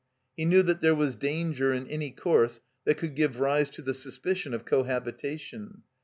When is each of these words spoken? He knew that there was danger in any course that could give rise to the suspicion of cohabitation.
He 0.35 0.45
knew 0.45 0.63
that 0.63 0.81
there 0.81 0.95
was 0.95 1.15
danger 1.15 1.71
in 1.71 1.85
any 1.87 2.09
course 2.09 2.59
that 2.85 2.97
could 2.97 3.13
give 3.13 3.39
rise 3.39 3.69
to 3.69 3.83
the 3.83 3.93
suspicion 3.93 4.51
of 4.51 4.65
cohabitation. 4.65 5.83